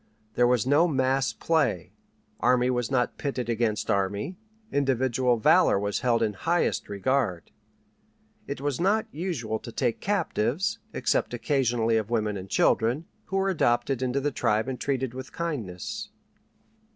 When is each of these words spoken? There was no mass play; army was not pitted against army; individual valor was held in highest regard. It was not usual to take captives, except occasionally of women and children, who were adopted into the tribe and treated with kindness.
There 0.33 0.47
was 0.47 0.65
no 0.65 0.87
mass 0.87 1.31
play; 1.31 1.93
army 2.39 2.71
was 2.71 2.89
not 2.89 3.19
pitted 3.19 3.49
against 3.49 3.91
army; 3.91 4.35
individual 4.71 5.37
valor 5.37 5.77
was 5.77 5.99
held 5.99 6.23
in 6.23 6.33
highest 6.33 6.89
regard. 6.89 7.51
It 8.47 8.59
was 8.61 8.81
not 8.81 9.05
usual 9.11 9.59
to 9.59 9.71
take 9.71 9.99
captives, 10.01 10.79
except 10.91 11.35
occasionally 11.35 11.97
of 11.97 12.09
women 12.09 12.35
and 12.35 12.49
children, 12.49 13.05
who 13.25 13.37
were 13.37 13.49
adopted 13.51 14.01
into 14.01 14.19
the 14.19 14.31
tribe 14.31 14.67
and 14.67 14.79
treated 14.81 15.13
with 15.13 15.31
kindness. 15.31 16.09